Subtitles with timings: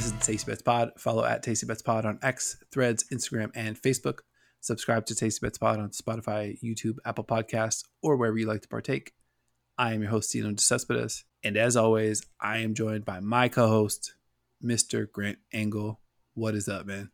[0.00, 0.92] This is Tasty Bets Pod.
[0.96, 4.20] Follow at Tasty Bets Pod on X, Threads, Instagram, and Facebook.
[4.60, 8.68] Subscribe to Tasty Bets Pod on Spotify, YouTube, Apple Podcasts, or wherever you like to
[8.68, 9.12] partake.
[9.76, 11.24] I am your host, Tino DeCespedes.
[11.44, 14.14] And as always, I am joined by my co host,
[14.64, 15.04] Mr.
[15.12, 16.00] Grant Angle.
[16.32, 17.10] What is up, man?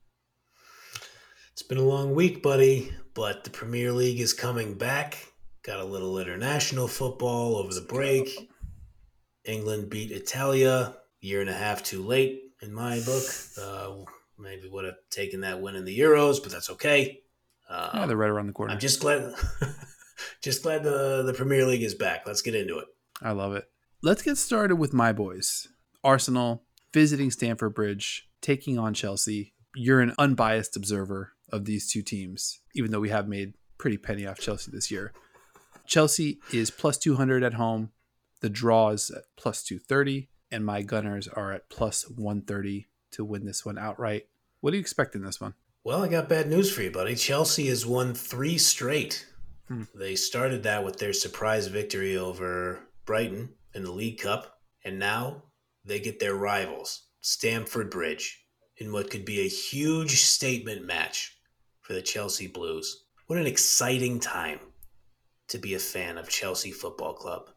[1.51, 5.33] It's been a long week, buddy, but the Premier League is coming back.
[5.65, 8.49] Got a little international football over the break.
[9.45, 13.25] England beat Italia year and a half too late in my book.
[13.61, 14.05] Uh,
[14.39, 17.21] maybe would have taken that win in the Euros, but that's okay.
[17.69, 18.73] Uh, yeah, they're right around the corner.
[18.73, 19.35] I'm just glad,
[20.43, 22.23] just glad the the Premier League is back.
[22.27, 22.87] Let's get into it.
[23.23, 23.69] I love it.
[24.03, 25.69] Let's get started with my boys.
[26.05, 29.53] Arsenal visiting Stamford Bridge, taking on Chelsea.
[29.75, 34.27] You're an unbiased observer of these two teams, even though we have made pretty penny
[34.27, 35.13] off Chelsea this year.
[35.87, 37.91] Chelsea is plus 200 at home.
[38.41, 43.45] The draw is at plus 230, and my Gunners are at plus 130 to win
[43.45, 44.27] this one outright.
[44.61, 45.55] What do you expect in this one?
[45.85, 47.15] Well, I got bad news for you, buddy.
[47.15, 49.27] Chelsea has won three straight.
[49.69, 49.83] Hmm.
[49.95, 55.43] They started that with their surprise victory over Brighton in the League Cup, and now
[55.85, 58.43] they get their rivals, Stamford Bridge,
[58.79, 61.37] in what could be a huge statement match
[61.83, 63.05] for the Chelsea Blues.
[63.27, 64.61] What an exciting time
[65.49, 67.51] to be a fan of Chelsea Football Club.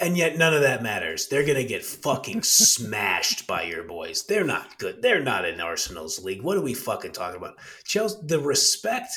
[0.00, 1.28] And yet none of that matters.
[1.28, 4.24] They're going to get fucking smashed by your boys.
[4.26, 5.02] They're not good.
[5.02, 6.42] They're not in Arsenal's league.
[6.42, 7.58] What are we fucking talking about?
[7.84, 9.12] Chelsea the respect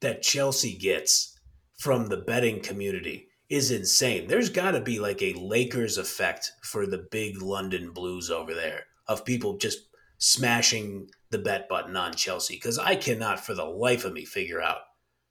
[0.00, 1.36] that Chelsea gets
[1.78, 4.28] from the betting community is insane.
[4.28, 8.84] There's got to be like a Lakers effect for the big London Blues over there
[9.08, 9.80] of people just
[10.18, 14.62] smashing the bet button on Chelsea because I cannot for the life of me figure
[14.62, 14.78] out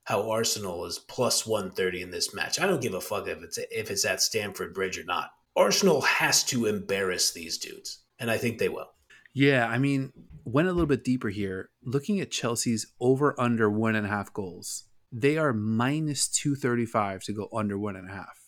[0.10, 2.60] how Arsenal is plus 130 in this match.
[2.60, 5.30] I don't give a fuck if it's if it's at Stamford Bridge or not.
[5.56, 8.90] Arsenal has to embarrass these dudes, and I think they will.
[9.36, 10.12] Yeah, I mean,
[10.46, 11.70] went a little bit deeper here.
[11.84, 17.34] Looking at Chelsea's over under one and a half goals, they are minus 235 to
[17.34, 18.38] go under one and a half.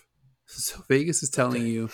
[0.48, 1.90] So Vegas is telling you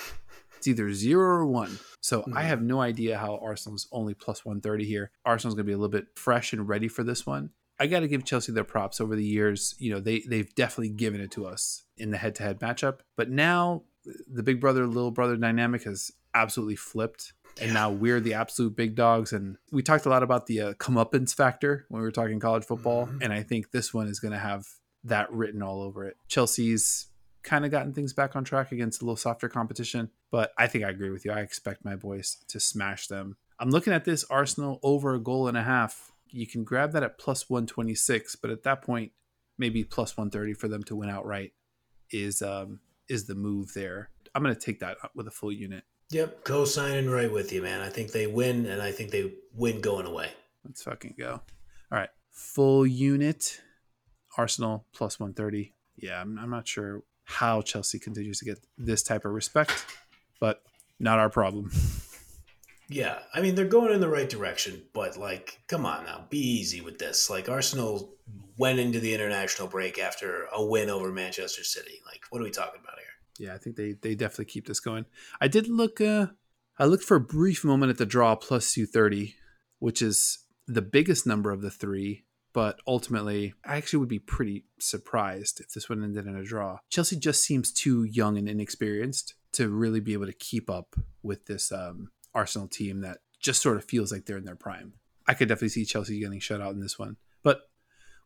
[0.55, 1.77] it's either zero or one.
[2.01, 2.37] So mm-hmm.
[2.37, 5.11] I have no idea how Arsenal's only plus 130 here.
[5.25, 7.51] Arsenal's going to be a little bit fresh and ready for this one.
[7.79, 9.75] I got to give Chelsea their props over the years.
[9.79, 12.99] You know, they they've definitely given it to us in the head-to-head matchup.
[13.15, 13.83] But now
[14.27, 17.33] the big brother little brother dynamic has absolutely flipped.
[17.59, 19.33] And now we're the absolute big dogs.
[19.33, 22.63] And we talked a lot about the uh, comeuppance factor when we were talking college
[22.65, 23.07] football.
[23.07, 23.23] Mm-hmm.
[23.23, 24.67] And I think this one is going to have
[25.03, 26.17] that written all over it.
[26.27, 27.07] Chelsea's
[27.43, 30.11] kind of gotten things back on track against a little softer competition.
[30.29, 31.31] But I think I agree with you.
[31.31, 33.37] I expect my boys to smash them.
[33.59, 36.11] I'm looking at this Arsenal over a goal and a half.
[36.31, 39.11] You can grab that at plus 126, but at that point,
[39.57, 41.53] maybe plus 130 for them to win outright
[42.11, 42.79] is um,
[43.09, 44.09] is the move there.
[44.35, 45.83] I'm going to take that with a full unit.
[46.11, 47.81] Yep, co-signing right with you, man.
[47.81, 50.29] I think they win, and I think they win going away.
[50.63, 51.41] Let's fucking go.
[51.91, 53.61] All right, full unit.
[54.37, 55.73] Arsenal plus 130.
[55.95, 59.85] Yeah, I'm, I'm not sure how Chelsea continues to get this type of respect,
[60.39, 60.61] but
[60.99, 61.71] not our problem.
[62.89, 66.39] Yeah, I mean they're going in the right direction, but like, come on now, be
[66.39, 67.29] easy with this.
[67.29, 68.13] Like Arsenal
[68.57, 71.99] went into the international break after a win over Manchester City.
[72.05, 73.47] Like, what are we talking about here?
[73.47, 75.05] Yeah, I think they they definitely keep this going.
[75.41, 75.99] I did look.
[76.01, 76.27] uh
[76.79, 79.35] I looked for a brief moment at the draw plus two thirty,
[79.79, 82.25] which is the biggest number of the three
[82.57, 86.79] but ultimately, I actually would be pretty surprised if this one ended in a draw.
[86.89, 91.45] Chelsea just seems too young and inexperienced to really be able to keep up with
[91.45, 94.93] this um, Arsenal team that just sort of feels like they're in their prime.
[95.27, 97.61] I could definitely see Chelsea getting shut out in this one, but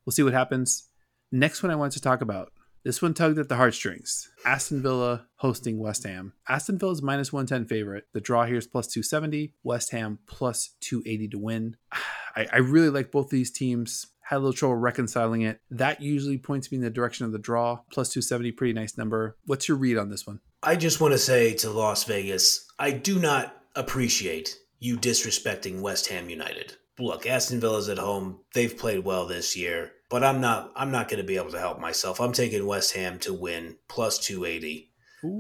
[0.06, 0.90] we'll see what happens.
[1.32, 2.52] Next one I wanted to talk about.
[2.84, 4.30] This one tugged at the heartstrings.
[4.44, 6.34] Aston Villa hosting West Ham.
[6.50, 8.06] Aston Villa's minus 110 favorite.
[8.14, 9.54] The draw here is plus 270.
[9.64, 11.78] West Ham plus 280 to win.
[12.36, 15.60] I, I really like both these teams had a little trouble reconciling it.
[15.70, 17.82] That usually points me in the direction of the draw.
[17.92, 19.38] Plus 270, pretty nice number.
[19.46, 20.40] What's your read on this one?
[20.64, 26.08] I just want to say to Las Vegas, I do not appreciate you disrespecting West
[26.08, 26.76] Ham United.
[27.00, 28.40] Look, Aston Villa's at home.
[28.54, 31.60] They've played well this year, but I'm not I'm not going to be able to
[31.60, 32.20] help myself.
[32.20, 34.92] I'm taking West Ham to win plus 280.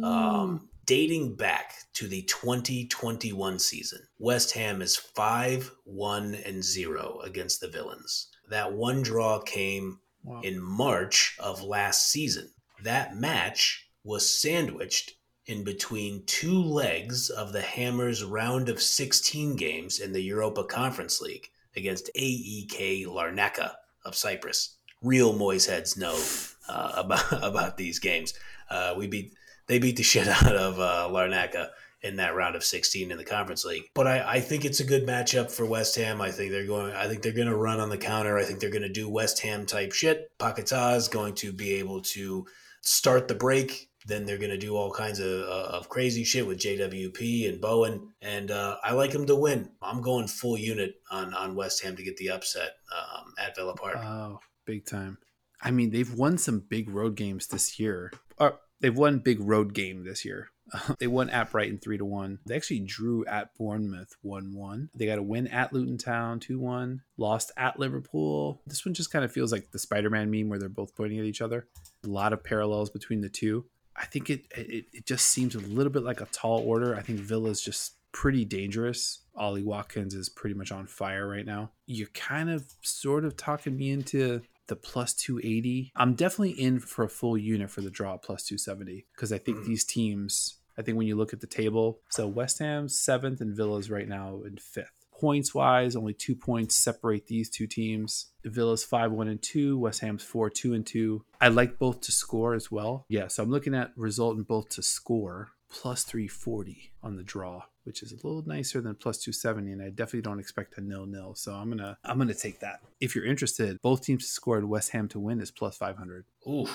[0.04, 7.62] Um, dating back to the 2021 season, West Ham is 5 1 and 0 against
[7.62, 8.30] the Villains.
[8.50, 10.42] That one draw came wow.
[10.42, 12.51] in March of last season.
[12.83, 15.13] That match was sandwiched
[15.45, 21.21] in between two legs of the Hammers' round of 16 games in the Europa Conference
[21.21, 23.73] League against AEK Larnaca
[24.05, 24.75] of Cyprus.
[25.01, 26.21] Real Moyes heads know
[26.69, 28.33] uh, about about these games.
[28.69, 29.33] Uh, we beat
[29.67, 31.69] they beat the shit out of uh, Larnaca
[32.03, 33.83] in that round of 16 in the conference league.
[33.94, 36.19] But I, I think it's a good matchup for West Ham.
[36.19, 38.37] I think they're going I think they're gonna run on the counter.
[38.37, 40.31] I think they're gonna do West Ham type shit.
[40.39, 42.45] Paquetá is going to be able to
[42.81, 43.90] start the break.
[44.11, 47.61] Then they're going to do all kinds of, uh, of crazy shit with JWP and
[47.61, 48.09] Bowen.
[48.21, 49.71] And uh, I like them to win.
[49.81, 53.73] I'm going full unit on, on West Ham to get the upset um, at Villa
[53.73, 53.97] Park.
[53.97, 55.17] Oh, big time.
[55.61, 58.11] I mean, they've won some big road games this year.
[58.37, 60.49] Uh, they've won big road game this year.
[60.99, 62.39] they won at Brighton three to one.
[62.45, 64.89] They actually drew at Bournemouth one one.
[64.95, 67.01] They got a win at Luton Town two one.
[67.17, 68.61] Lost at Liverpool.
[68.65, 71.19] This one just kind of feels like the Spider Man meme where they're both pointing
[71.19, 71.67] at each other.
[72.03, 73.65] A lot of parallels between the two.
[73.95, 76.95] I think it, it it just seems a little bit like a tall order.
[76.95, 79.19] I think Villa's just pretty dangerous.
[79.35, 81.71] Ollie Watkins is pretty much on fire right now.
[81.85, 85.91] You're kind of sort of talking me into the plus 280.
[85.95, 89.59] I'm definitely in for a full unit for the draw plus 270 because I think
[89.59, 89.65] mm.
[89.65, 93.55] these teams, I think when you look at the table, so West Ham's seventh and
[93.55, 95.00] Villa's right now in fifth.
[95.21, 98.31] Points wise, only two points separate these two teams.
[98.44, 101.23] Villa's 5 1 and 2, West Ham's 4 2 and 2.
[101.39, 103.06] I like both to score as well.
[103.07, 107.63] Yeah, so I'm looking at result in both to score plus 340 on the draw
[107.83, 111.06] which is a little nicer than plus 270 and i definitely don't expect a nil
[111.06, 114.91] nil so i'm gonna i'm gonna take that if you're interested both teams scored west
[114.91, 116.68] ham to win is plus 500 ooh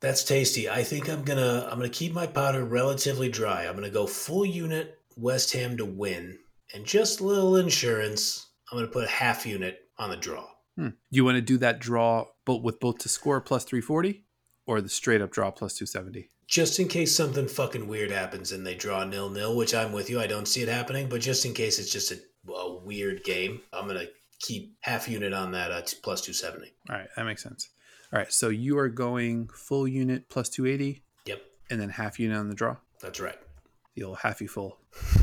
[0.00, 3.88] that's tasty i think i'm gonna i'm gonna keep my powder relatively dry i'm gonna
[3.88, 6.38] go full unit west ham to win
[6.74, 10.46] and just a little insurance i'm gonna put a half unit on the draw
[10.76, 10.88] hmm.
[11.10, 14.24] you want to do that draw but with both to score plus 340
[14.66, 18.66] or the straight up draw plus 270 just in case something fucking weird happens and
[18.66, 20.20] they draw nil nil, which I'm with you.
[20.20, 22.18] I don't see it happening, but just in case it's just a,
[22.52, 24.06] a weird game, I'm gonna
[24.40, 26.72] keep half unit on that uh, plus 270.
[26.90, 27.70] All right, that makes sense.
[28.12, 31.04] All right, so you are going full unit plus 280.
[31.26, 31.40] Yep.
[31.70, 32.76] And then half unit on the draw.
[33.00, 33.38] That's right.
[33.94, 34.78] The old halfy full.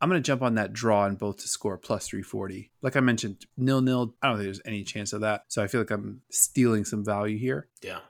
[0.00, 2.70] I'm going to jump on that draw in both to score plus 340.
[2.82, 4.14] Like I mentioned, nil nil.
[4.22, 5.44] I don't think there's any chance of that.
[5.48, 7.68] So I feel like I'm stealing some value here.
[7.82, 8.00] Yeah.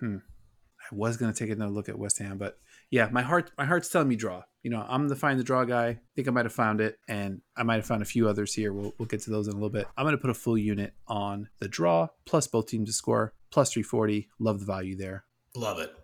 [0.00, 0.18] Hmm.
[0.80, 2.58] I was going to take another look at West Ham, but
[2.90, 4.42] yeah, my heart my heart's telling me draw.
[4.62, 5.86] You know, I'm the find the draw guy.
[5.86, 8.52] I think I might have found it, and I might have found a few others
[8.52, 8.72] here.
[8.72, 9.86] We'll, we'll get to those in a little bit.
[9.96, 13.32] I'm going to put a full unit on the draw, plus both teams to score,
[13.50, 14.28] plus 340.
[14.38, 15.24] Love the value there.
[15.54, 15.94] Love it.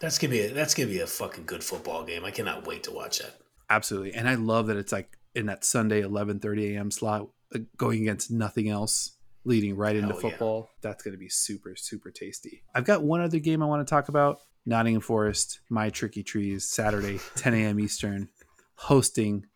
[0.00, 2.24] That's gonna be a, that's gonna be a fucking good football game.
[2.24, 3.39] I cannot wait to watch that.
[3.70, 6.90] Absolutely, and I love that it's like in that Sunday 11:30 a.m.
[6.90, 10.60] slot, uh, going against nothing else leading right into Hell football.
[10.60, 10.90] Yeah.
[10.90, 12.62] That's going to be super, super tasty.
[12.74, 16.64] I've got one other game I want to talk about Nottingham Forest, My Tricky Trees,
[16.64, 17.80] Saturday, 10 a.m.
[17.80, 18.28] Eastern,
[18.74, 19.46] hosting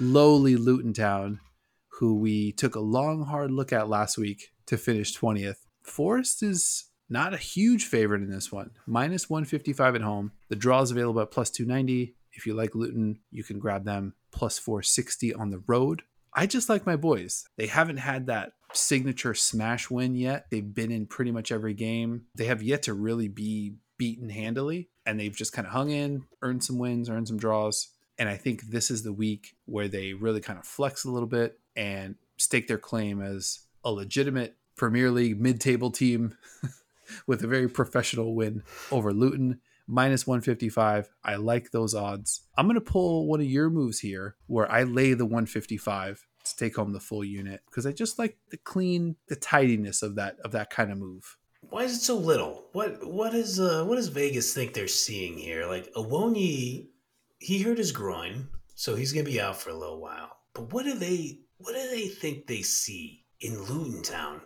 [0.00, 1.40] lowly Luton Town,
[1.98, 5.58] who we took a long, hard look at last week to finish 20th.
[5.82, 10.32] Forest is not a huge favorite in this one, minus 155 at home.
[10.48, 12.14] The draw is available at plus 290.
[12.34, 16.02] If you like Luton, you can grab them plus 460 on the road.
[16.32, 17.46] I just like my boys.
[17.56, 20.46] They haven't had that signature smash win yet.
[20.50, 22.24] They've been in pretty much every game.
[22.34, 26.24] They have yet to really be beaten handily, and they've just kind of hung in,
[26.42, 27.88] earned some wins, earned some draws.
[28.18, 31.28] And I think this is the week where they really kind of flex a little
[31.28, 36.36] bit and stake their claim as a legitimate Premier League mid table team
[37.26, 39.60] with a very professional win over Luton.
[39.86, 41.10] Minus 155.
[41.22, 42.42] I like those odds.
[42.56, 46.56] I'm going to pull one of your moves here where I lay the 155 to
[46.56, 50.36] take home the full unit because I just like the clean, the tidiness of that
[50.44, 51.36] of that kind of move.
[51.70, 52.66] Why is it so little?
[52.72, 55.66] What what is uh what does Vegas think they're seeing here?
[55.66, 56.88] Like Awoniyi,
[57.38, 60.36] he hurt his groin, so he's gonna be out for a little while.
[60.54, 64.40] But what do they what do they think they see in Luton Town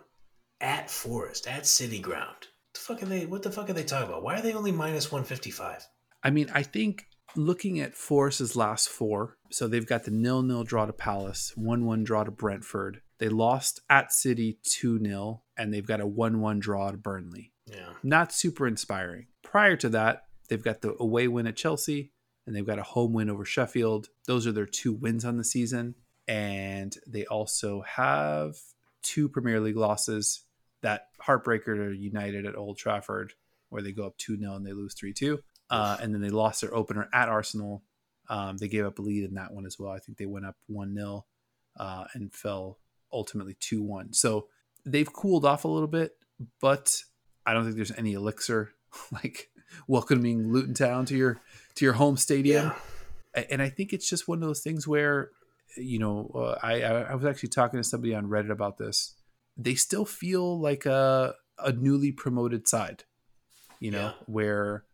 [0.61, 2.47] at Forest at City Ground?
[2.87, 3.25] What the fuck are they?
[3.25, 4.23] What the fuck are they talking about?
[4.23, 5.85] Why are they only minus one fifty five?
[6.23, 10.63] I mean, I think looking at Forest's last four, so they've got the nil nil
[10.63, 13.01] draw to Palace, one one draw to Brentford.
[13.17, 17.51] They lost at City two 0 and they've got a one one draw to Burnley.
[17.65, 19.27] Yeah, not super inspiring.
[19.43, 22.13] Prior to that, they've got the away win at Chelsea,
[22.47, 24.07] and they've got a home win over Sheffield.
[24.25, 25.95] Those are their two wins on the season,
[26.27, 28.55] and they also have
[29.01, 30.43] two Premier League losses.
[30.81, 33.33] That heartbreaker to United at Old Trafford,
[33.69, 35.39] where they go up 2 0 and they lose 3 2.
[35.69, 37.83] Uh, and then they lost their opener at Arsenal.
[38.29, 39.91] Um, they gave up a lead in that one as well.
[39.91, 41.25] I think they went up 1 0
[41.77, 42.79] uh, and fell
[43.11, 44.13] ultimately 2 1.
[44.13, 44.47] So
[44.85, 46.13] they've cooled off a little bit,
[46.61, 47.03] but
[47.45, 48.71] I don't think there's any elixir
[49.11, 49.49] like
[49.87, 51.39] welcoming Luton Town to your
[51.75, 52.71] to your home stadium.
[53.35, 53.45] Yeah.
[53.49, 55.29] And I think it's just one of those things where,
[55.77, 59.15] you know, uh, I I was actually talking to somebody on Reddit about this.
[59.59, 63.03] They still feel like a a newly promoted side,
[63.79, 64.23] you know, yeah.
[64.25, 64.85] where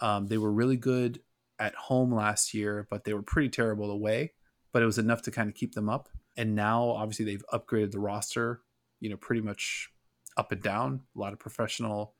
[0.00, 1.20] um, they were really good
[1.58, 4.32] at home last year, but they were pretty terrible away.
[4.72, 6.08] But it was enough to kind of keep them up.
[6.36, 8.62] And now, obviously, they've upgraded the roster,
[9.00, 9.90] you know, pretty much
[10.36, 11.02] up and down.
[11.14, 12.14] A lot of professional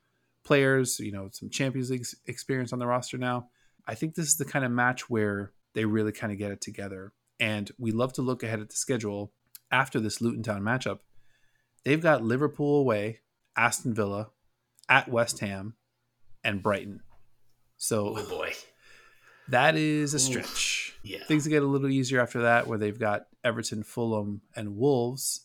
[0.45, 3.49] players, you know, some Champions League experience on the roster now.
[3.87, 6.61] I think this is the kind of match where they really kind of get it
[6.61, 7.13] together.
[7.39, 9.33] And we love to look ahead at the schedule
[9.71, 11.01] after this Luton Town matchup.
[11.87, 13.21] They've got Liverpool away,
[13.57, 14.31] Aston Villa,
[14.89, 15.77] at West Ham,
[16.43, 16.99] and Brighton.
[17.77, 18.55] So, oh boy,
[19.51, 20.95] that is a stretch.
[20.97, 20.99] Oof.
[21.05, 25.43] Yeah, things get a little easier after that, where they've got Everton, Fulham, and Wolves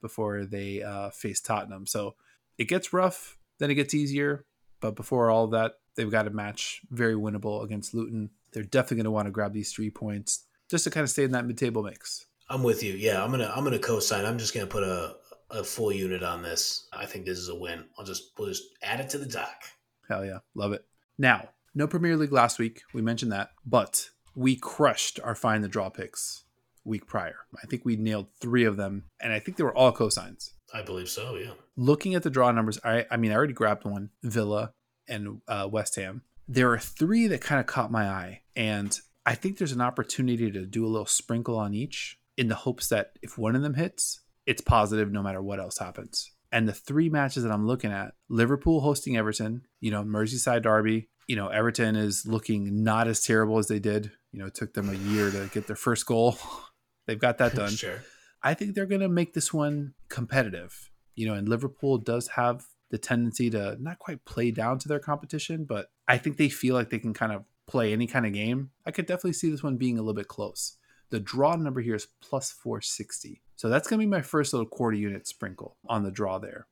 [0.00, 1.88] before they uh, face Tottenham.
[1.88, 2.14] So
[2.58, 4.44] it gets rough, then it gets easier.
[4.80, 8.30] But before all that, they've got a match very winnable against Luton.
[8.52, 11.24] They're definitely going to want to grab these three points just to kind of stay
[11.24, 12.26] in that mid-table mix.
[12.48, 12.92] I'm with you.
[12.92, 14.24] Yeah, I'm gonna I'm gonna co-sign.
[14.24, 15.16] I'm just gonna put a
[15.52, 16.88] a full unit on this.
[16.92, 17.84] I think this is a win.
[17.98, 19.64] I'll just we'll just add it to the dock.
[20.08, 20.84] Hell yeah, love it.
[21.18, 22.82] Now, no Premier League last week.
[22.92, 26.44] We mentioned that, but we crushed our find the draw picks
[26.84, 27.36] week prior.
[27.62, 30.50] I think we nailed three of them, and I think they were all cosigns.
[30.74, 31.36] I believe so.
[31.36, 31.52] Yeah.
[31.76, 34.72] Looking at the draw numbers, I I mean, I already grabbed one, Villa
[35.08, 36.22] and uh, West Ham.
[36.48, 40.50] There are three that kind of caught my eye, and I think there's an opportunity
[40.50, 43.74] to do a little sprinkle on each in the hopes that if one of them
[43.74, 46.30] hits, it's positive no matter what else happens.
[46.50, 51.08] And the three matches that I'm looking at Liverpool hosting Everton, you know, Merseyside Derby.
[51.28, 54.12] You know, Everton is looking not as terrible as they did.
[54.32, 56.36] You know, it took them a year to get their first goal.
[57.06, 57.70] They've got that done.
[57.70, 58.02] sure.
[58.42, 60.90] I think they're going to make this one competitive.
[61.14, 64.98] You know, and Liverpool does have the tendency to not quite play down to their
[64.98, 68.32] competition, but I think they feel like they can kind of play any kind of
[68.32, 68.70] game.
[68.86, 70.76] I could definitely see this one being a little bit close.
[71.10, 73.42] The draw number here is plus 460.
[73.62, 76.66] So that's going to be my first little quarter unit sprinkle on the draw there.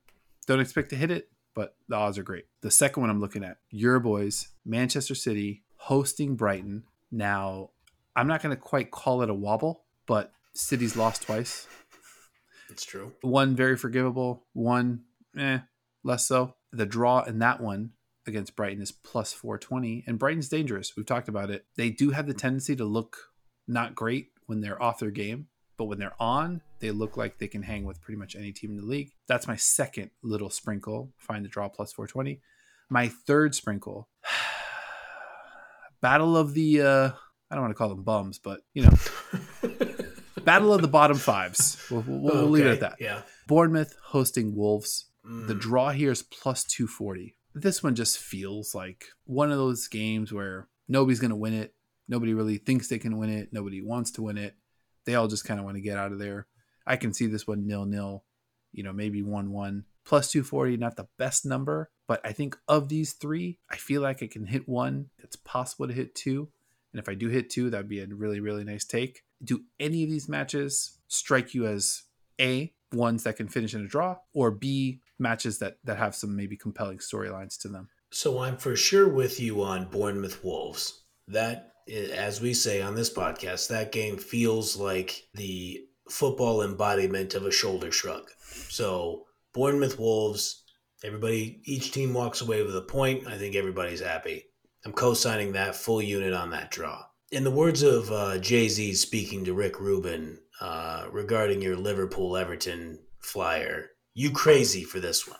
[0.48, 2.46] Don't expect to hit it, but the odds are great.
[2.62, 6.82] The second one I'm looking at, your boys, Manchester City hosting Brighton.
[7.12, 7.70] Now,
[8.16, 11.68] I'm not going to quite call it a wobble, but City's lost twice.
[12.70, 13.12] It's true.
[13.20, 15.02] One very forgivable, one
[15.38, 15.58] eh,
[16.02, 16.56] less so.
[16.72, 17.92] The draw in that one
[18.26, 20.96] against Brighton is plus 420, and Brighton's dangerous.
[20.96, 21.66] We've talked about it.
[21.76, 23.30] They do have the tendency to look
[23.68, 25.46] not great when they're off their game,
[25.80, 28.72] but when they're on, they look like they can hang with pretty much any team
[28.72, 29.12] in the league.
[29.26, 31.10] That's my second little sprinkle.
[31.16, 32.42] Find the draw plus 420.
[32.90, 34.06] My third sprinkle,
[36.02, 37.10] battle of the, uh,
[37.50, 38.92] I don't want to call them bums, but you know,
[40.44, 41.82] battle of the bottom fives.
[41.90, 42.46] We'll, we'll, we'll okay.
[42.50, 42.96] leave it at that.
[43.00, 43.22] Yeah.
[43.48, 45.06] Bournemouth hosting Wolves.
[45.26, 45.46] Mm.
[45.46, 47.36] The draw here is plus 240.
[47.54, 51.74] This one just feels like one of those games where nobody's going to win it.
[52.06, 53.48] Nobody really thinks they can win it.
[53.50, 54.56] Nobody wants to win it.
[55.04, 56.46] They all just kind of want to get out of there.
[56.86, 58.24] I can see this one nil nil,
[58.72, 59.84] you know, maybe 1 1.
[60.04, 64.22] Plus 240, not the best number, but I think of these three, I feel like
[64.22, 65.10] I can hit one.
[65.18, 66.48] It's possible to hit two.
[66.92, 69.22] And if I do hit two, that'd be a really, really nice take.
[69.44, 72.02] Do any of these matches strike you as
[72.40, 76.34] A, ones that can finish in a draw, or B, matches that, that have some
[76.34, 77.88] maybe compelling storylines to them?
[78.10, 81.02] So I'm for sure with you on Bournemouth Wolves.
[81.28, 87.46] That, as we say on this podcast, that game feels like the football embodiment of
[87.46, 88.28] a shoulder shrug.
[88.68, 90.64] So Bournemouth Wolves,
[91.04, 93.26] everybody, each team walks away with a point.
[93.26, 94.44] I think everybody's happy.
[94.84, 97.04] I'm co-signing that full unit on that draw.
[97.32, 102.36] In the words of uh, Jay Z speaking to Rick Rubin uh, regarding your Liverpool
[102.36, 105.38] Everton flyer, you crazy for this one.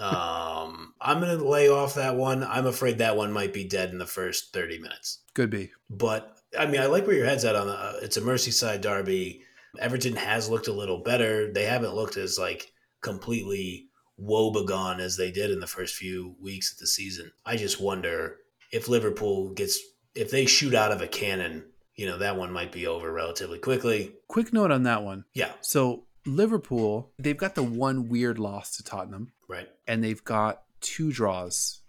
[0.00, 2.42] Um, I'm going to lay off that one.
[2.42, 5.18] I'm afraid that one might be dead in the first 30 minutes.
[5.34, 5.70] Could be.
[5.90, 7.74] But I mean, I like where your head's at on the.
[7.74, 9.42] Uh, it's a Merseyside derby.
[9.78, 11.52] Everton has looked a little better.
[11.52, 13.88] They haven't looked as like completely
[14.20, 17.32] woebegone as they did in the first few weeks of the season.
[17.46, 18.38] I just wonder
[18.72, 19.78] if Liverpool gets
[20.14, 21.64] if they shoot out of a cannon,
[21.94, 24.14] you know, that one might be over relatively quickly.
[24.28, 25.24] Quick note on that one.
[25.34, 25.52] Yeah.
[25.60, 29.68] So Liverpool, they've got the one weird loss to Tottenham, Right.
[29.86, 31.80] and they've got two draws.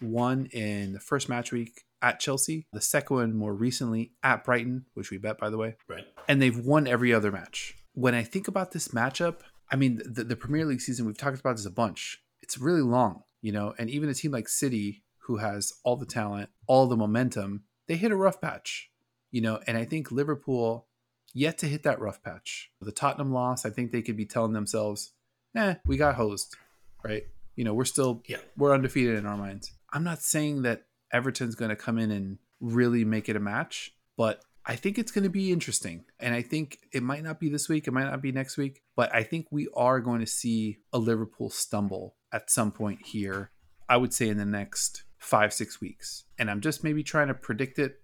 [0.00, 4.86] One in the first match week at Chelsea, the second one more recently at Brighton,
[4.94, 6.06] which we bet by the way, Right.
[6.26, 7.76] and they've won every other match.
[7.92, 9.40] When I think about this matchup,
[9.70, 12.22] I mean the, the Premier League season we've talked about this a bunch.
[12.42, 16.06] It's really long, you know, and even a team like City who has all the
[16.06, 18.90] talent, all the momentum, they hit a rough patch,
[19.30, 20.86] you know, and I think Liverpool
[21.32, 22.70] yet to hit that rough patch.
[22.80, 25.12] The Tottenham loss, I think they could be telling themselves,
[25.54, 26.56] "Eh, we got hosed."
[27.04, 27.24] Right?
[27.56, 28.40] You know, we're still Yeah.
[28.56, 29.72] we're undefeated in our minds.
[29.92, 33.96] I'm not saying that Everton's going to come in and really make it a match,
[34.16, 36.04] but I think it's going to be interesting.
[36.20, 38.82] And I think it might not be this week, it might not be next week,
[38.94, 43.50] but I think we are going to see a Liverpool stumble at some point here.
[43.88, 46.24] I would say in the next five, six weeks.
[46.38, 48.00] And I'm just maybe trying to predict it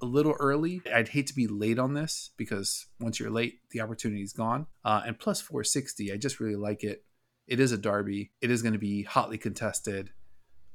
[0.00, 0.82] a little early.
[0.92, 4.66] I'd hate to be late on this because once you're late, the opportunity is gone.
[4.84, 7.04] Uh, and plus 460, I just really like it.
[7.46, 8.30] It is a derby.
[8.40, 10.10] It is going to be hotly contested.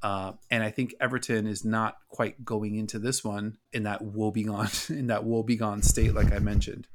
[0.01, 4.89] Uh, and I think Everton is not quite going into this one in that woebegone
[4.97, 6.87] in that woebegone state, like I mentioned.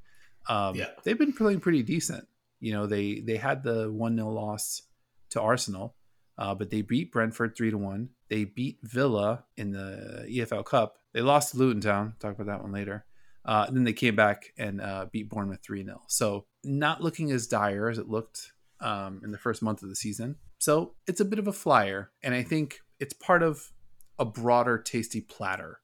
[0.49, 0.89] Um, Yeah.
[1.05, 2.27] they've been playing pretty decent.
[2.61, 4.83] You know, they they had the one 0 loss
[5.31, 5.95] to Arsenal,
[6.37, 8.11] uh, but they beat Brentford three to one.
[8.29, 10.98] They beat Villa in the EFL Cup.
[11.13, 12.15] They lost to Luton Town.
[12.21, 13.05] Talk about that one later.
[13.45, 16.03] Uh, then they came back and uh, beat Bournemouth 3 0.
[16.07, 19.97] So, not looking as dire as it looked um, in the first month of the
[19.97, 20.37] season.
[20.59, 22.11] So, it's a bit of a flyer.
[22.23, 23.71] And I think it's part of
[24.19, 25.81] a broader, tasty platter.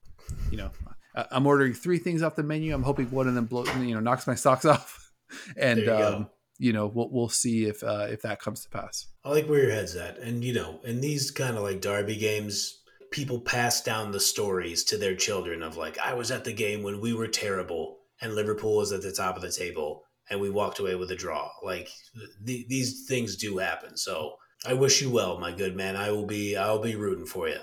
[0.51, 0.71] You know,
[1.15, 2.75] I'm ordering three things off the menu.
[2.75, 5.13] I'm hoping one of them blow, you know, knocks my socks off.
[5.57, 9.07] And, you um, you know, we'll, we'll see if uh, if that comes to pass.
[9.25, 10.19] I like where your head's at.
[10.19, 12.81] And, you know, in these kind of like derby games,
[13.15, 16.83] people pass down the stories to their children of like, I was at the game
[16.83, 20.51] when we were terrible and Liverpool was at the top of the table and we
[20.51, 21.49] walked away with a draw.
[21.63, 21.89] Like,
[22.45, 23.97] th- these things do happen.
[23.97, 24.35] So
[24.67, 25.95] I wish you well, my good man.
[25.95, 27.61] I will be, I will be rooting for you.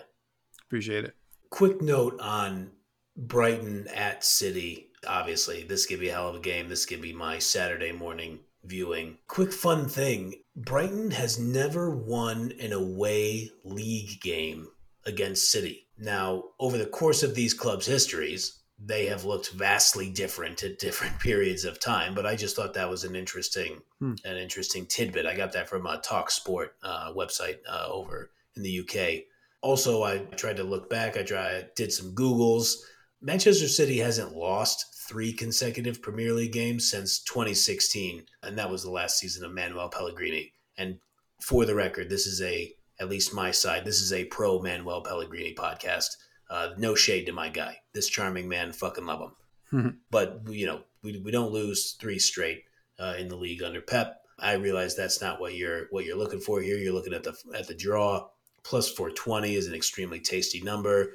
[0.67, 1.15] Appreciate it.
[1.49, 2.71] Quick note on
[3.17, 4.87] Brighton at City.
[5.05, 6.69] Obviously, this could be a hell of a game.
[6.69, 9.17] This could be my Saturday morning viewing.
[9.27, 14.69] Quick fun thing Brighton has never won an away league game
[15.05, 15.87] against City.
[15.97, 21.19] Now, over the course of these clubs' histories, they have looked vastly different at different
[21.19, 22.15] periods of time.
[22.15, 24.13] But I just thought that was an interesting, Hmm.
[24.25, 25.25] an interesting tidbit.
[25.25, 29.23] I got that from a Talk Sport uh, website uh, over in the UK.
[29.61, 31.15] Also, I tried to look back.
[31.17, 32.73] I tried, did some Googles.
[33.21, 38.89] Manchester City hasn't lost three consecutive Premier League games since 2016, and that was the
[38.89, 40.51] last season of Manuel Pellegrini.
[40.77, 40.97] And
[41.39, 43.83] for the record, this is a at least my side.
[43.83, 46.17] This is a pro Manuel Pellegrini podcast.
[46.49, 47.77] Uh, no shade to my guy.
[47.93, 49.33] This charming man, fucking love
[49.71, 49.99] him.
[50.11, 52.63] but you know, we, we don't lose three straight
[52.99, 54.21] uh, in the league under Pep.
[54.37, 56.77] I realize that's not what you're what you're looking for here.
[56.77, 58.27] You're looking at the at the draw.
[58.63, 61.13] Plus 420 is an extremely tasty number.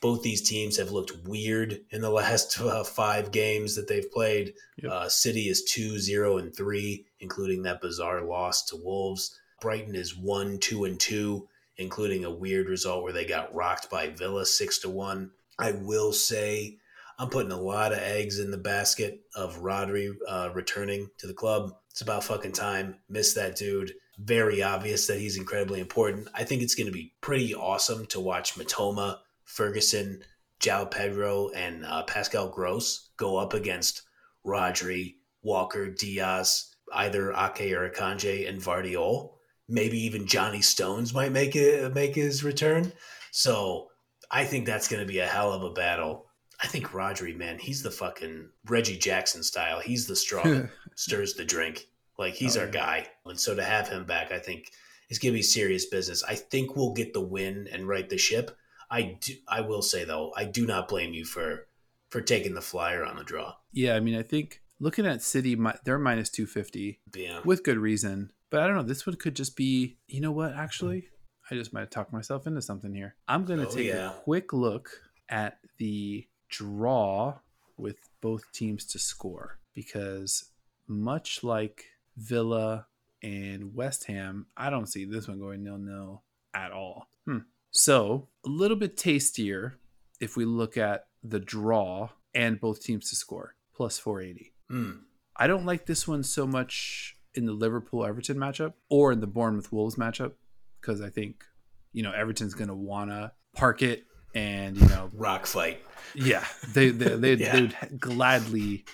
[0.00, 4.54] Both these teams have looked weird in the last uh, five games that they've played.
[4.78, 4.90] Yep.
[4.90, 9.38] Uh, City is 2 0 and 3, including that bizarre loss to Wolves.
[9.60, 14.08] Brighton is 1 2 and 2, including a weird result where they got rocked by
[14.08, 15.30] Villa 6 to 1.
[15.58, 16.78] I will say
[17.18, 21.34] I'm putting a lot of eggs in the basket of Rodri uh, returning to the
[21.34, 21.72] club.
[21.90, 22.96] It's about fucking time.
[23.08, 23.92] Miss that dude.
[24.18, 26.28] Very obvious that he's incredibly important.
[26.34, 30.22] I think it's going to be pretty awesome to watch Mitoma, Ferguson,
[30.60, 34.02] João Pedro, and uh, Pascal Gross go up against
[34.44, 39.35] Rodri, Walker, Dias, either Ake or Akanji, and Gvardiol.
[39.68, 42.92] Maybe even Johnny Stones might make it make his return.
[43.32, 43.88] So
[44.30, 46.26] I think that's going to be a hell of a battle.
[46.62, 49.80] I think Rodri, man, he's the fucking Reggie Jackson style.
[49.80, 51.86] He's the straw that stirs the drink.
[52.18, 52.72] Like he's Oh, our yeah.
[52.72, 53.06] guy.
[53.26, 54.70] And so to have him back, I think
[55.10, 56.24] is going to be serious business.
[56.24, 58.56] I think we'll get the win and right the ship.
[58.90, 61.66] I do, I will say though, I do not blame you for
[62.08, 63.54] for taking the flyer on the draw.
[63.72, 67.40] Yeah, I mean, I think looking at City, they're minus 250 Yeah.
[67.44, 68.30] with good reason.
[68.56, 68.82] But I don't know.
[68.84, 71.08] This one could just be, you know what, actually?
[71.50, 73.14] I just might have talked myself into something here.
[73.28, 74.12] I'm going to Oh, take yeah.
[74.12, 74.88] a quick look
[75.28, 77.40] at the draw
[77.76, 80.52] with both teams to score because
[80.88, 81.84] much like
[82.16, 82.86] Villa
[83.22, 86.22] and West Ham, I don't see this one going nil nil
[86.54, 87.08] at all.
[87.26, 87.40] Hmm.
[87.72, 89.76] So a little bit tastier
[90.18, 94.54] if we look at the draw and both teams to score plus 480.
[94.72, 95.00] Mm.
[95.36, 99.26] I don't like this one so much in the Liverpool Everton matchup or in the
[99.26, 100.32] Bournemouth Wolves matchup
[100.80, 101.44] because I think
[101.92, 105.80] you know Everton's going to want to park it and you know Rock fight.
[106.14, 107.52] yeah they they they'd, Yeah.
[107.52, 108.84] they'd gladly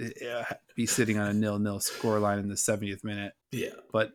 [0.00, 0.44] uh,
[0.76, 3.70] be sitting on a nil nil scoreline in the 70th minute Yeah.
[3.92, 4.12] but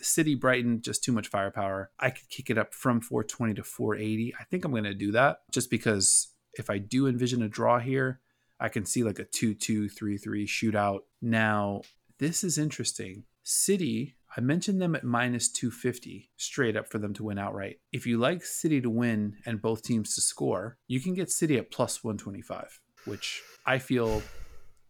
[0.00, 1.90] City Brighton just too much firepower.
[1.98, 4.34] I could kick it up from 420 to 480.
[4.38, 7.78] I think I'm going to do that just because if I do envision a draw
[7.78, 8.20] here,
[8.58, 11.00] I can see like a 2-2 3-3 shootout.
[11.20, 11.82] Now,
[12.18, 13.24] this is interesting.
[13.42, 17.78] City, I mentioned them at minus 250 straight up for them to win outright.
[17.92, 21.58] If you like City to win and both teams to score, you can get City
[21.58, 24.22] at plus 125, which I feel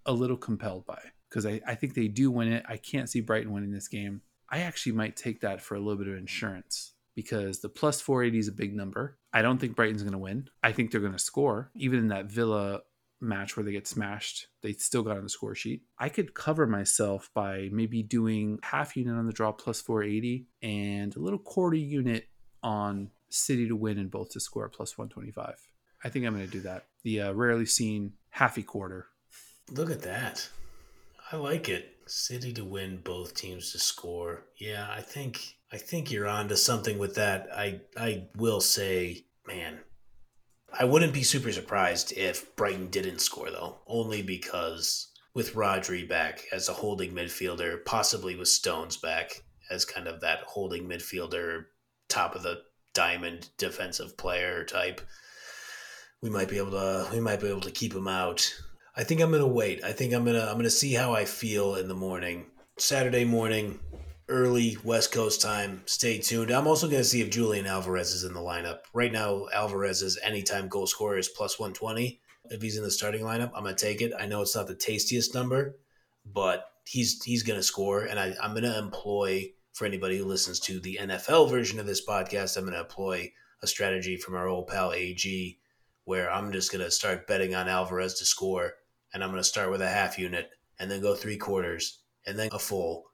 [0.07, 2.65] a little compelled by because I, I think they do win it.
[2.69, 4.23] I can't see Brighton winning this game.
[4.49, 8.39] I actually might take that for a little bit of insurance because the plus 480
[8.39, 9.19] is a big number.
[9.33, 10.49] I don't think Brighton's going to win.
[10.62, 11.71] I think they're going to score.
[11.75, 12.83] Even in that Villa
[13.20, 15.83] match where they get smashed, they still got on the score sheet.
[15.98, 21.14] I could cover myself by maybe doing half unit on the draw plus 480 and
[21.16, 22.29] a little quarter unit
[22.62, 25.55] on City to win and both to score plus 125.
[26.05, 26.85] I think I'm going to do that.
[27.02, 29.07] The uh, rarely seen halfy quarter.
[29.70, 30.48] Look at that.
[31.33, 31.96] I like it.
[32.07, 34.44] City to win, both teams to score.
[34.57, 37.48] Yeah, I think I think you're on to something with that.
[37.52, 39.81] I I will say, man,
[40.79, 46.45] I wouldn't be super surprised if Brighton didn't score though, only because with Rodri back
[46.53, 51.65] as a holding midfielder, possibly with Stones back as kind of that holding midfielder,
[52.09, 52.62] top of the
[52.95, 55.01] diamond defensive player type,
[56.23, 58.55] we might be able to we might be able to keep him out.
[58.97, 59.83] I think I'm gonna wait.
[59.83, 62.47] I think I'm gonna I'm gonna see how I feel in the morning.
[62.79, 63.81] Saturday morning,
[64.29, 65.83] early West Coast time.
[65.87, 66.51] Stay tuned.
[66.51, 68.81] I'm also gonna see if Julian Alvarez is in the lineup.
[68.93, 72.21] Right now, Alvarez's anytime goal scorer is plus one twenty.
[72.51, 74.12] If he's in the starting lineup, I'm gonna take it.
[74.19, 75.77] I know it's not the tastiest number,
[76.25, 80.81] but he's he's gonna score, and I, I'm gonna employ for anybody who listens to
[80.81, 84.93] the NFL version of this podcast, I'm gonna employ a strategy from our old pal
[84.93, 85.59] AG
[86.05, 88.75] where I'm just gonna start betting on Alvarez to score
[89.17, 92.39] and I'm going to start with a half unit and then go three quarters and
[92.39, 93.05] then a full.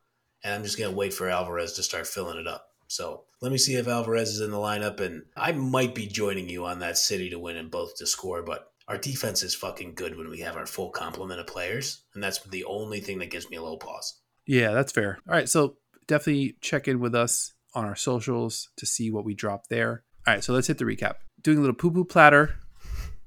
[0.45, 2.67] And I'm just going to wait for Alvarez to start filling it up.
[2.89, 5.01] So let me see if Alvarez is in the lineup.
[5.01, 8.43] And I might be joining you on that city to win and both to score.
[8.43, 12.03] But our defense is fucking good when we have our full complement of players.
[12.15, 14.21] And that's the only thing that gives me a little pause.
[14.47, 15.19] Yeah, that's fair.
[15.29, 15.49] All right.
[15.49, 15.77] So
[16.07, 20.05] definitely check in with us on our socials to see what we drop there.
[20.27, 20.45] All right.
[20.45, 21.15] So let's hit the recap.
[21.41, 22.57] Doing a little poo poo platter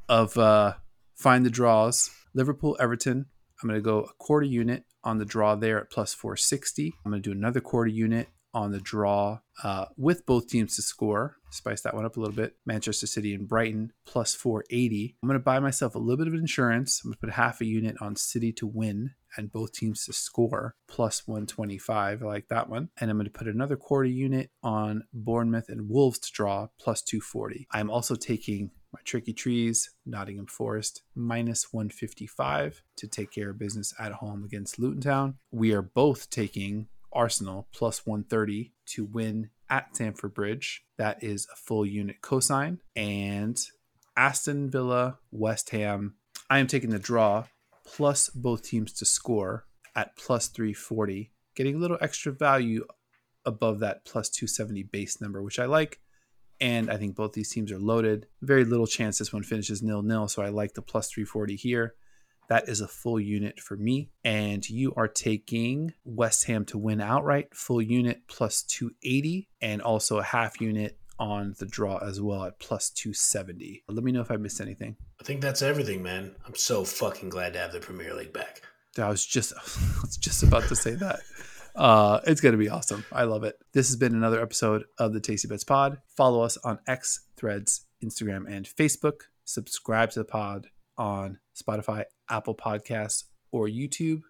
[0.08, 0.74] of uh,
[1.16, 3.26] find the draws Liverpool Everton.
[3.64, 6.94] I'm going to go a quarter unit on the draw there at plus 460.
[7.06, 10.82] I'm going to do another quarter unit on the draw uh, with both teams to
[10.82, 11.36] score.
[11.52, 12.56] Spice that one up a little bit.
[12.66, 15.18] Manchester City and Brighton plus 480.
[15.22, 17.02] I'm going to buy myself a little bit of insurance.
[17.04, 20.14] I'm going to put half a unit on City to win and both teams to
[20.14, 22.24] score plus 125.
[22.24, 22.90] I like that one.
[23.00, 27.02] And I'm going to put another quarter unit on Bournemouth and Wolves to draw plus
[27.02, 27.68] 240.
[27.72, 33.94] I'm also taking my Tricky Trees, Nottingham Forest, minus 155 to take care of business
[34.00, 35.36] at home against Luton Town.
[35.52, 40.86] We are both taking Arsenal plus 130 to win at Stamford Bridge.
[40.98, 42.78] That is a full unit cosign.
[42.96, 43.60] And
[44.16, 46.16] Aston Villa, West Ham.
[46.50, 47.48] I am taking the draw
[47.86, 52.86] plus both teams to score at plus 340, getting a little extra value
[53.46, 56.00] above that plus 270 base number, which I like.
[56.62, 58.28] And I think both these teams are loaded.
[58.42, 60.28] Very little chance this one finishes nil nil.
[60.28, 61.96] So I like the plus 340 here.
[62.48, 64.12] That is a full unit for me.
[64.24, 70.20] And you are taking West Ham to win outright, full unit plus 280, and also
[70.20, 73.84] a half unit on the draw as well at plus 270.
[73.88, 74.96] Let me know if I missed anything.
[75.20, 76.36] I think that's everything, man.
[76.46, 78.62] I'm so fucking glad to have the Premier League back.
[78.98, 81.20] I was just I was just about to say that.
[81.76, 83.06] Uh, it's going to be awesome.
[83.12, 83.56] I love it.
[83.74, 86.00] This has been another episode of the Tasty Bets Pod.
[86.16, 89.24] Follow us on X, Threads, Instagram, and Facebook.
[89.44, 94.22] Subscribe to the pod on Spotify, Apple Podcasts, or YouTube,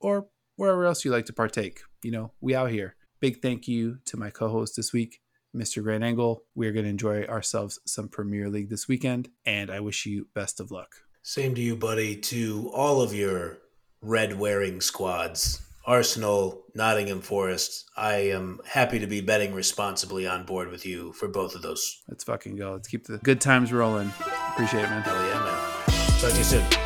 [0.00, 1.80] or wherever else you like to partake.
[2.02, 2.96] You know, we out here.
[3.20, 5.20] Big thank you to my co-host this week,
[5.54, 5.82] Mr.
[5.82, 6.42] Grant Angle.
[6.54, 10.28] We are going to enjoy ourselves some Premier League this weekend, and I wish you
[10.34, 10.96] best of luck.
[11.22, 12.16] Same to you, buddy.
[12.16, 13.58] To all of your
[14.02, 15.62] red wearing squads.
[15.86, 17.90] Arsenal, Nottingham Forest.
[17.96, 22.02] I am happy to be betting responsibly on board with you for both of those.
[22.08, 22.72] Let's fucking go.
[22.72, 24.12] Let's keep the good times rolling.
[24.52, 25.02] Appreciate it, man.
[25.02, 26.20] Hell yeah, man.
[26.20, 26.83] Talk to you soon.